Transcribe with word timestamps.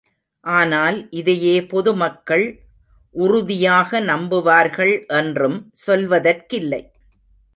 ஆனால் 0.45 0.95
இதையே 1.11 1.55
பொதுமக்கள் 1.65 2.45
உ.றுதியாக 3.15 3.99
நம்புவார்கள் 4.01 4.93
என்றும் 5.17 5.59
சொல்வதற்கில்லை. 5.87 6.81